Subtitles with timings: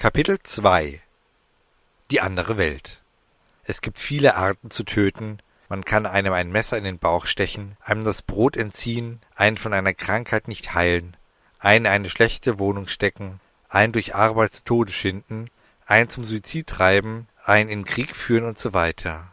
[0.00, 1.02] Kapitel 2
[2.12, 3.00] Die andere Welt
[3.64, 7.76] Es gibt viele Arten zu töten, man kann einem ein Messer in den Bauch stechen,
[7.80, 11.16] einem das Brot entziehen, einen von einer Krankheit nicht heilen,
[11.58, 15.50] einen in eine schlechte Wohnung stecken, einen durch Arbeit zu Tode schinden,
[15.84, 19.32] einen zum Suizid treiben, einen in Krieg führen und so weiter.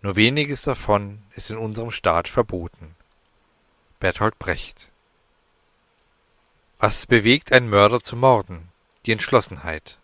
[0.00, 2.94] Nur weniges davon ist in unserem Staat verboten.
[4.00, 4.88] Bertolt Brecht
[6.78, 8.68] Was bewegt ein Mörder zu morden?
[9.04, 9.98] Die Entschlossenheit.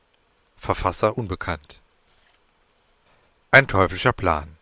[0.63, 1.81] Verfasser unbekannt.
[3.51, 4.57] Ein teuflischer Plan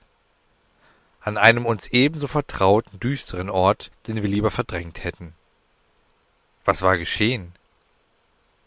[1.20, 5.34] an einem uns ebenso vertrauten, düsteren Ort, den wir lieber verdrängt hätten.
[6.64, 7.52] Was war geschehen?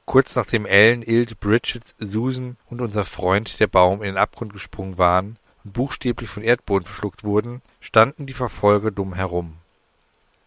[0.05, 4.99] Kurz nachdem Ellen, Ild, Bridget, Susan und unser Freund, der Baum, in den Abgrund gesprungen
[4.99, 9.57] waren und buchstäblich von Erdboden verschluckt wurden, standen die Verfolger dumm herum.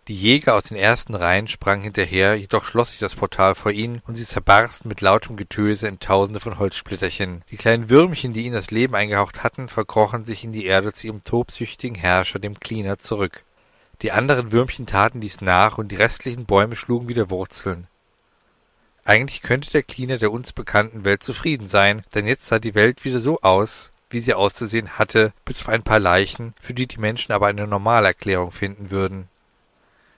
[0.08, 4.02] Die Jäger aus den ersten Reihen sprangen hinterher, jedoch schloss sich das Portal vor ihnen,
[4.06, 7.42] und sie zerbarsten mit lautem Getöse in Tausende von Holzsplitterchen.
[7.50, 11.08] Die kleinen Würmchen, die ihnen das Leben eingehaucht hatten, verkrochen sich in die Erde zu
[11.08, 13.42] ihrem tobsüchtigen Herrscher, dem Cleaner, zurück.
[14.02, 17.88] Die anderen Würmchen taten dies nach, und die restlichen Bäume schlugen wieder Wurzeln.
[19.04, 23.04] Eigentlich könnte der Cleaner der uns bekannten Welt zufrieden sein, denn jetzt sah die Welt
[23.04, 26.98] wieder so aus, wie sie auszusehen hatte, bis auf ein paar Leichen, für die die
[26.98, 29.28] Menschen aber eine Normalerklärung finden würden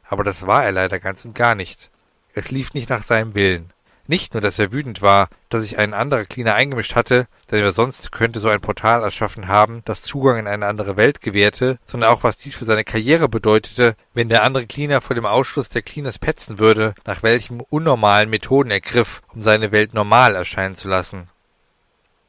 [0.09, 1.91] aber das war er leider ganz und gar nicht.
[2.35, 3.73] Es lief nicht nach seinem Willen.
[4.11, 7.73] Nicht nur, dass er wütend war, dass sich ein anderer Cleaner eingemischt hatte, denn wer
[7.73, 12.09] sonst könnte so ein Portal erschaffen haben, das Zugang in eine andere Welt gewährte, sondern
[12.09, 15.83] auch was dies für seine Karriere bedeutete, wenn der andere Cleaner vor dem Ausschluss der
[15.83, 20.89] Cleaners petzen würde, nach welchen unnormalen Methoden er griff, um seine Welt normal erscheinen zu
[20.89, 21.29] lassen.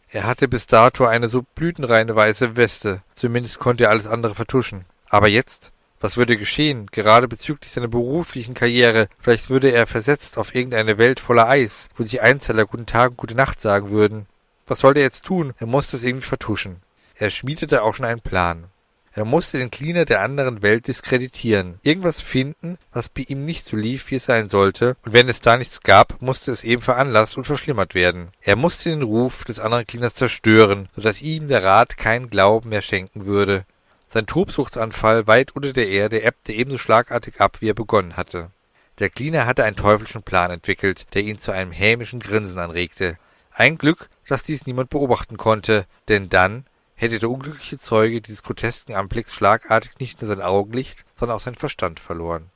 [0.09, 4.83] Er hatte bis dato eine so blütenreine weiße Weste, zumindest konnte er alles andere vertuschen.
[5.07, 9.09] Aber jetzt, was würde geschehen, gerade bezüglich seiner beruflichen Karriere?
[9.19, 13.17] Vielleicht würde er versetzt auf irgendeine Welt voller Eis, wo sich Einzeller Guten Tag und
[13.17, 14.25] Gute Nacht sagen würden.
[14.67, 15.53] Was sollte er jetzt tun?
[15.59, 16.77] Er musste es irgendwie vertuschen.
[17.15, 18.65] Er schmiedete auch schon einen Plan.
[19.11, 23.75] Er musste den Cleaner der anderen Welt diskreditieren, irgendwas finden, was bei ihm nicht so
[23.75, 27.35] lief, wie es sein sollte, und wenn es da nichts gab, musste es eben veranlasst
[27.35, 28.29] und verschlimmert werden.
[28.39, 32.69] Er musste den Ruf des anderen Cleaners zerstören, so dass ihm der Rat keinen Glauben
[32.69, 33.65] mehr schenken würde.
[34.11, 38.49] Sein Tobsuchtsanfall weit unter der Erde ebbte ebenso schlagartig ab, wie er begonnen hatte.
[38.97, 43.17] Der Cleaner hatte einen teuflischen Plan entwickelt, der ihn zu einem hämischen Grinsen anregte.
[43.51, 46.65] Ein Glück, dass dies niemand beobachten konnte, denn dann
[46.95, 51.55] hätte der unglückliche Zeuge dieses grotesken Anblicks schlagartig nicht nur sein Augenlicht, sondern auch sein
[51.55, 52.49] Verstand verloren.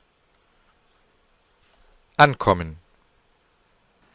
[2.16, 2.76] Ankommen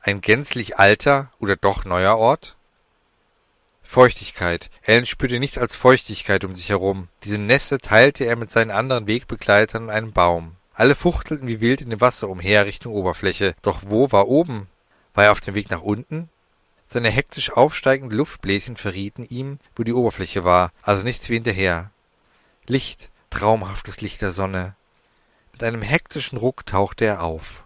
[0.02, 2.58] Ein gänzlich alter oder doch neuer Ort?
[3.92, 4.70] Feuchtigkeit.
[4.84, 7.08] Ellen spürte nichts als Feuchtigkeit um sich herum.
[7.24, 10.58] Diese Nässe teilte er mit seinen anderen Wegbegleitern in einem Baum.
[10.76, 13.56] Alle fuchtelten wie wild in dem Wasser umher Richtung Oberfläche.
[13.64, 14.68] Doch wo war oben?
[15.16, 16.30] War er auf dem Weg nach unten?
[16.86, 21.90] Seine hektisch aufsteigenden Luftbläschen verrieten ihm, wo die Oberfläche war, also nichts wie hinterher.
[22.68, 24.76] Licht, traumhaftes Licht der Sonne.
[25.52, 27.64] Mit einem hektischen Ruck tauchte er auf.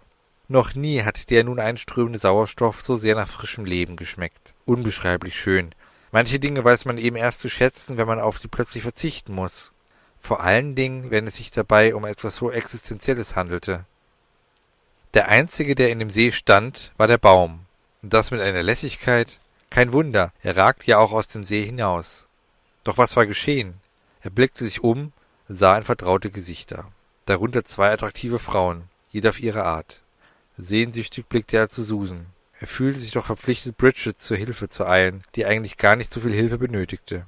[0.48, 4.54] Noch nie hatte der nun einströmende Sauerstoff so sehr nach frischem Leben geschmeckt.
[4.64, 5.74] Unbeschreiblich schön,
[6.14, 9.72] Manche Dinge weiß man eben erst zu schätzen, wenn man auf sie plötzlich verzichten muss.
[10.20, 13.84] Vor allen Dingen, wenn es sich dabei um etwas so Existenzielles handelte.
[15.12, 17.66] Der einzige, der in dem See stand, war der Baum.
[18.00, 19.40] Und das mit einer Lässigkeit.
[19.70, 22.26] Kein Wunder, er ragt ja auch aus dem See hinaus.
[22.84, 23.80] Doch was war geschehen?
[24.20, 25.12] Er blickte sich um,
[25.48, 26.92] sah in vertraute Gesichter.
[27.26, 30.00] Darunter zwei attraktive Frauen, jede auf ihre Art.
[30.58, 32.26] Sehnsüchtig blickte er zu Susan.
[32.60, 36.20] Er fühlte sich doch verpflichtet, Bridget zur Hilfe zu eilen, die eigentlich gar nicht so
[36.20, 37.26] viel Hilfe benötigte.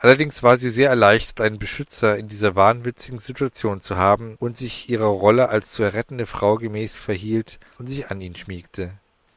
[0.00, 4.88] Allerdings war sie sehr erleichtert, einen Beschützer in dieser wahnwitzigen Situation zu haben und sich
[4.88, 8.92] ihrer Rolle als zu errettende Frau gemäß verhielt und sich an ihn schmiegte.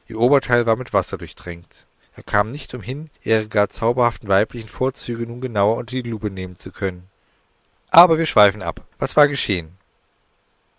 [0.06, 1.86] Ihr Oberteil war mit Wasser durchtränkt.
[2.14, 6.56] Er kam nicht umhin, ihre gar zauberhaften weiblichen Vorzüge nun genauer unter die Lupe nehmen
[6.56, 7.08] zu können.
[7.90, 8.86] Aber wir schweifen ab.
[8.98, 9.76] Was war geschehen?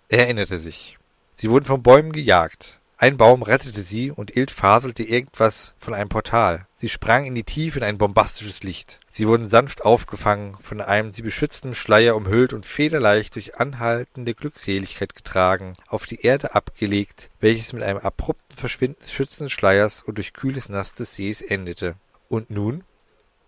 [0.07, 0.97] Er erinnerte sich.
[1.35, 2.79] Sie wurden von Bäumen gejagt.
[3.03, 6.67] Ein Baum rettete sie, und Ilt faselte irgendwas von einem Portal.
[6.79, 9.01] Sie sprang in die Tiefe in ein bombastisches Licht.
[9.11, 15.15] Sie wurden sanft aufgefangen, von einem sie beschützenden Schleier umhüllt und federleicht durch anhaltende Glückseligkeit
[15.15, 20.31] getragen, auf die Erde abgelegt, welches mit einem abrupten Verschwinden des schützenden Schleiers und durch
[20.31, 21.95] kühles Nass des Sees endete.
[22.29, 22.85] Und nun?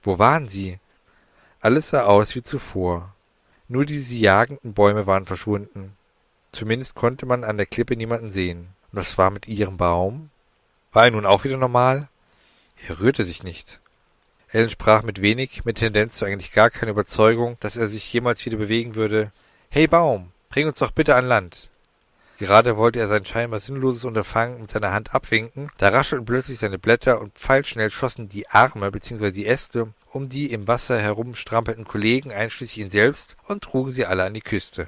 [0.04, 0.80] Wo waren sie?
[1.62, 3.16] Alles sah aus wie zuvor.
[3.70, 5.96] Nur die sie jagenden Bäume waren verschwunden.
[6.52, 8.75] Zumindest konnte man an der Klippe niemanden sehen.
[8.96, 10.30] Und was war mit ihrem Baum?
[10.94, 12.08] War er nun auch wieder normal?
[12.88, 13.82] Er rührte sich nicht.
[14.48, 18.46] Ellen sprach mit wenig, mit Tendenz zu eigentlich gar keiner Überzeugung, dass er sich jemals
[18.46, 19.34] wieder bewegen würde.
[19.68, 21.68] Hey Baum, bring uns doch bitte an Land.
[22.40, 26.80] Gerade wollte er sein scheinbar sinnloses Unterfangen mit seiner Hand abwinken, da raschelten plötzlich seine
[26.80, 29.32] Blätter und pfeilschnell schossen die Arme bzw.
[29.32, 34.24] die Äste um die im Wasser herumstrampelnden Kollegen einschließlich ihn selbst und trugen sie alle
[34.24, 34.88] an die Küste.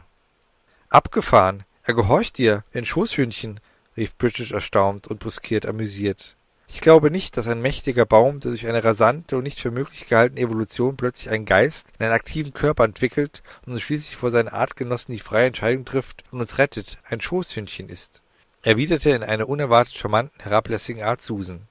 [0.87, 1.65] Abgefahren!
[1.83, 3.61] Er gehorcht dir, ein Schoßhündchen,
[3.97, 6.37] rief Bridget erstaunt und brüskiert amüsiert.
[6.69, 10.07] Ich glaube nicht, dass ein mächtiger Baum, der durch eine rasante und nicht für möglich
[10.07, 14.49] gehaltene Evolution plötzlich einen Geist in einen aktiven Körper entwickelt und uns schließlich vor seinen
[14.49, 18.21] Artgenossen die freie Entscheidung trifft und uns rettet, ein Schoßhündchen ist,
[18.63, 21.67] erwiderte in einer unerwartet charmanten, herablässigen Art Susan.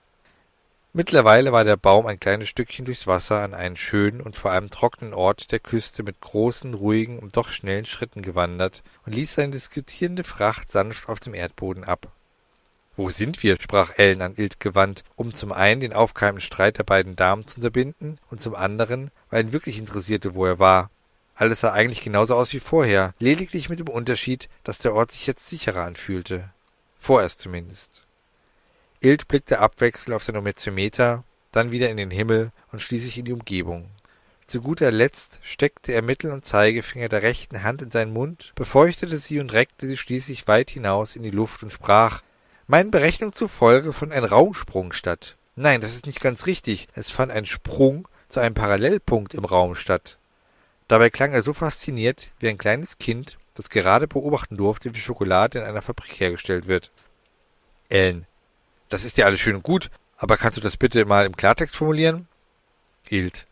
[0.94, 4.70] Mittlerweile war der Baum ein kleines Stückchen durchs Wasser an einen schönen und vor allem
[4.70, 9.52] trockenen Ort der Küste mit großen, ruhigen und doch schnellen Schritten gewandert und ließ seine
[9.52, 12.15] diskutierende Fracht sanft auf dem Erdboden ab.
[12.96, 13.56] Wo sind wir?
[13.60, 17.58] sprach Ellen an Ilt gewandt, um zum einen den aufkeimenden Streit der beiden Damen zu
[17.58, 20.90] unterbinden und zum anderen, weil ihn wirklich interessierte, wo er war.
[21.34, 25.26] Alles sah eigentlich genauso aus wie vorher, lediglich mit dem Unterschied, dass der Ort sich
[25.26, 26.50] jetzt sicherer anfühlte.
[26.98, 28.06] Vorerst zumindest.
[29.00, 31.22] Ilt blickte abwechselnd auf sein Ometiometer,
[31.52, 33.90] dann wieder in den Himmel und schließlich in die Umgebung.
[34.46, 39.18] Zu guter Letzt steckte er Mittel- und Zeigefinger der rechten Hand in seinen Mund, befeuchtete
[39.18, 42.22] sie und reckte sie schließlich weit hinaus in die Luft und sprach
[42.68, 45.36] Meinen Berechnungen zufolge fand ein Raumsprung statt.
[45.54, 46.88] Nein, das ist nicht ganz richtig.
[46.94, 50.18] Es fand ein Sprung zu einem Parallelpunkt im Raum statt.
[50.88, 55.60] Dabei klang er so fasziniert wie ein kleines Kind, das gerade beobachten durfte, wie Schokolade
[55.60, 56.90] in einer Fabrik hergestellt wird.
[57.88, 58.26] Ellen.
[58.88, 61.76] Das ist ja alles schön und gut, aber kannst du das bitte mal im Klartext
[61.76, 62.26] formulieren?
[63.08, 63.46] Ilt.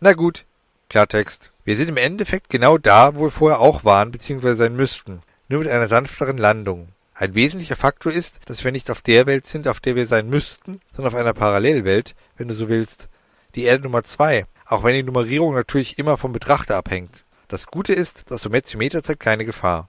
[0.00, 0.44] Na gut.
[0.90, 1.52] Klartext.
[1.64, 5.22] Wir sind im Endeffekt genau da, wo wir vorher auch waren, beziehungsweise sein müssten.
[5.48, 6.88] Nur mit einer sanfteren Landung.
[7.20, 10.30] Ein wesentlicher Faktor ist, dass wir nicht auf der Welt sind, auf der wir sein
[10.30, 13.08] müssten, sondern auf einer Parallelwelt, wenn du so willst.
[13.56, 17.24] Die Erde Nummer zwei, auch wenn die Nummerierung natürlich immer vom Betrachter abhängt.
[17.48, 19.88] Das Gute ist, das Sometiometer zeigt keine Gefahr.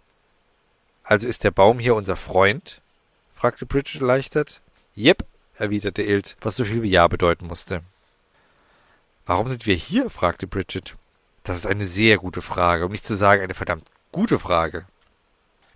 [1.04, 2.82] Also ist der Baum hier unser Freund?
[3.36, 4.60] fragte Bridget erleichtert.
[4.96, 5.24] Jep,
[5.56, 7.82] erwiderte Ilt, was so viel wie Ja bedeuten musste.
[9.28, 10.10] Warum sind wir hier?
[10.10, 10.96] fragte Bridget.
[11.44, 14.88] Das ist eine sehr gute Frage, um nicht zu sagen eine verdammt gute Frage.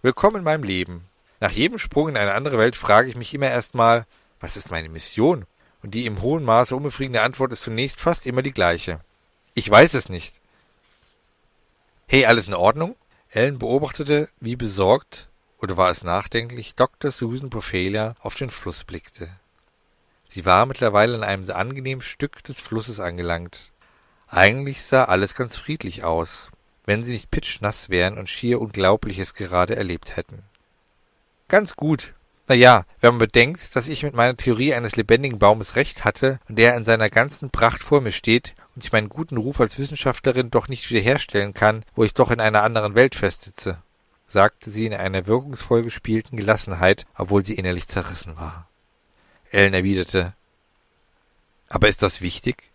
[0.01, 1.12] Willkommen in meinem Leben.
[1.43, 4.05] Nach jedem Sprung in eine andere Welt frage ich mich immer erstmal,
[4.39, 5.43] was ist meine Mission?
[5.81, 9.01] Und die im hohen Maße unbefriedigende Antwort ist zunächst fast immer die gleiche.
[9.53, 10.33] Ich weiß es nicht.
[12.07, 12.95] Hey, alles in Ordnung?
[13.29, 17.11] Ellen beobachtete, wie besorgt, oder war es nachdenklich, Dr.
[17.11, 19.29] Susan Pophelia auf den Fluss blickte.
[20.29, 23.73] Sie war mittlerweile an einem angenehmen Stück des Flusses angelangt.
[24.29, 26.47] Eigentlich sah alles ganz friedlich aus,
[26.85, 30.43] wenn sie nicht pitschnass wären und schier Unglaubliches gerade erlebt hätten.
[31.47, 32.13] Ganz gut.
[32.47, 36.39] Na ja, wenn man bedenkt, dass ich mit meiner Theorie eines lebendigen Baumes recht hatte
[36.49, 39.79] und er in seiner ganzen Pracht vor mir steht und ich meinen guten Ruf als
[39.79, 43.77] Wissenschaftlerin doch nicht wiederherstellen kann, wo ich doch in einer anderen Welt festsitze,
[44.27, 48.67] sagte sie in einer wirkungsvoll gespielten Gelassenheit, obwohl sie innerlich zerrissen war.
[49.51, 50.33] Ellen erwiderte,
[51.73, 52.69] aber ist das wichtig?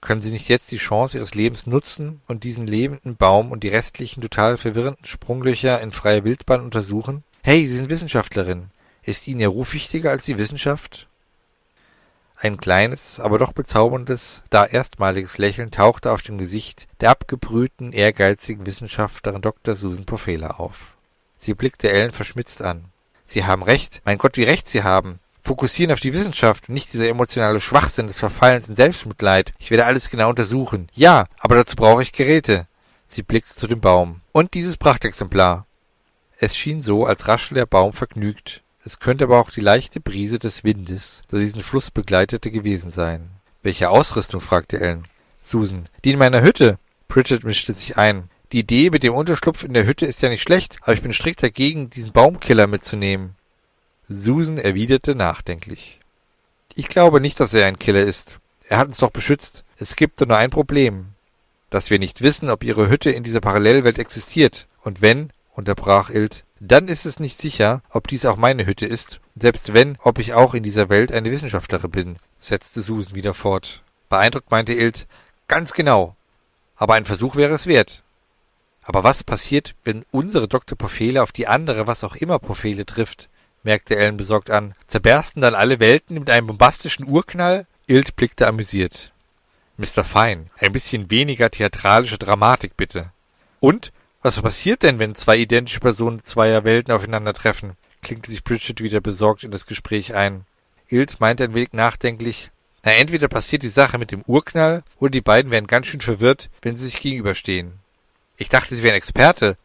[0.00, 3.68] Können Sie nicht jetzt die Chance Ihres Lebens nutzen und diesen lebenden Baum und die
[3.68, 7.24] restlichen total verwirrenden Sprunglöcher in freier Wildbahn untersuchen?
[7.42, 8.68] Hey, Sie sind Wissenschaftlerin.
[9.02, 11.08] Ist Ihnen Ihr Ruf wichtiger als die Wissenschaft?
[12.36, 18.66] Ein kleines, aber doch bezauberndes, da erstmaliges Lächeln tauchte auf dem Gesicht der abgebrühten, ehrgeizigen
[18.66, 19.74] Wissenschaftlerin Dr.
[19.74, 20.96] Susan Pofela auf.
[21.38, 22.84] Sie blickte Ellen verschmitzt an.
[23.24, 24.02] Sie haben recht.
[24.04, 25.18] Mein Gott, wie recht Sie haben.
[25.42, 29.54] Fokussieren auf die Wissenschaft und nicht dieser emotionale Schwachsinn des Verfallens in Selbstmitleid.
[29.58, 30.90] Ich werde alles genau untersuchen.
[30.92, 32.66] Ja, aber dazu brauche ich Geräte.
[33.08, 34.20] Sie blickte zu dem Baum.
[34.32, 35.66] Und dieses Prachtexemplar.
[36.42, 38.62] Es schien so, als raschle der Baum vergnügt.
[38.82, 43.28] Es könnte aber auch die leichte Brise des Windes, der diesen Fluss begleitete, gewesen sein.
[43.62, 44.40] Welche Ausrüstung?
[44.40, 45.04] fragte Ellen.
[45.42, 45.84] Susan.
[46.02, 46.78] Die in meiner Hütte.
[47.08, 48.30] Bridget mischte sich ein.
[48.52, 51.12] Die Idee mit dem Unterschlupf in der Hütte ist ja nicht schlecht, aber ich bin
[51.12, 53.36] strikt dagegen, diesen Baumkiller mitzunehmen.
[54.08, 56.00] Susan erwiderte nachdenklich.
[56.74, 58.38] Ich glaube nicht, dass er ein Killer ist.
[58.66, 59.62] Er hat uns doch beschützt.
[59.78, 61.08] Es gibt nur ein Problem.
[61.68, 64.66] Dass wir nicht wissen, ob ihre Hütte in dieser Parallelwelt existiert.
[64.82, 65.30] Und wenn,
[65.60, 66.44] unterbrach Ilt.
[66.58, 70.34] Dann ist es nicht sicher, ob dies auch meine Hütte ist, selbst wenn, ob ich
[70.34, 73.82] auch in dieser Welt eine Wissenschaftlerin bin, setzte Susan wieder fort.
[74.08, 75.06] Beeindruckt meinte Ilt,
[75.48, 76.16] ganz genau.
[76.76, 78.02] Aber ein Versuch wäre es wert.
[78.82, 80.76] Aber was passiert, wenn unsere Dr.
[80.76, 83.28] Pophele auf die andere, was auch immer Pophele trifft?
[83.62, 84.74] merkte Ellen besorgt an.
[84.86, 87.66] Zerbersten dann alle Welten mit einem bombastischen Urknall?
[87.86, 89.12] Ilt blickte amüsiert.
[89.76, 90.04] Mr.
[90.04, 93.12] Fine, ein bisschen weniger theatralische Dramatik bitte.
[93.60, 97.72] Und was passiert denn, wenn zwei identische Personen zweier Welten aufeinandertreffen?
[98.02, 100.44] klinkte sich Bridget wieder besorgt in das Gespräch ein.
[100.88, 102.50] Ilt meinte ein wenig nachdenklich,
[102.82, 106.48] na entweder passiert die Sache mit dem Urknall, oder die beiden werden ganz schön verwirrt,
[106.62, 107.72] wenn sie sich gegenüberstehen.
[108.36, 109.56] Ich dachte, sie wären Experte.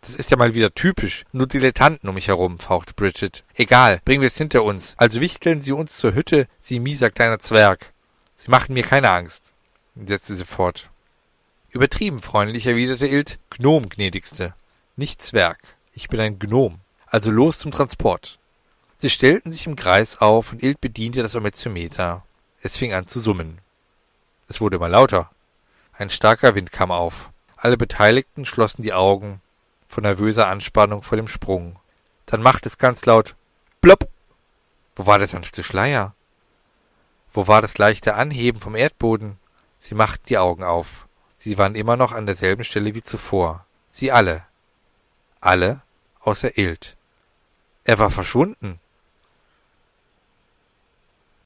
[0.00, 1.24] Das ist ja mal wieder typisch.
[1.32, 3.44] Nur Dilettanten um mich herum, fauchte Bridget.
[3.54, 4.94] Egal, bringen wir es hinter uns.
[4.96, 7.92] Also wichteln Sie uns zur Hütte, Sie mieser kleiner Zwerg.
[8.36, 9.52] Sie machen mir keine Angst,
[9.94, 10.88] setzte sie fort.
[11.76, 14.54] Übertrieben freundlich erwiderte Ilt, Gnom, gnädigste.
[14.96, 15.58] Nicht Zwerg.
[15.92, 16.80] Ich bin ein Gnom.
[17.04, 18.38] Also los zum Transport.
[18.96, 22.24] Sie stellten sich im Kreis auf und Ilt bediente das Omeziometer.
[22.62, 23.58] Es fing an zu summen.
[24.48, 25.30] Es wurde immer lauter.
[25.92, 27.28] Ein starker Wind kam auf.
[27.58, 29.42] Alle Beteiligten schlossen die Augen
[29.86, 31.78] von nervöser Anspannung vor dem Sprung.
[32.24, 33.34] Dann machte es ganz laut
[33.82, 34.08] Plopp.
[34.94, 36.14] Wo war der sanfte Schleier?
[37.34, 39.36] Wo war das leichte Anheben vom Erdboden?
[39.78, 41.05] Sie machten die Augen auf.
[41.46, 43.64] Sie waren immer noch an derselben Stelle wie zuvor.
[43.92, 44.42] Sie alle.
[45.40, 45.80] Alle
[46.20, 46.96] außer Ilt.
[47.84, 48.80] Er war verschwunden.